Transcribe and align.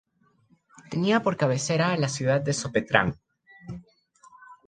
Tenía 0.89 1.21
por 1.21 1.37
cabecera 1.37 1.91
a 1.91 1.95
la 1.95 2.09
ciudad 2.09 2.41
de 2.41 2.53
Sopetrán. 2.53 3.17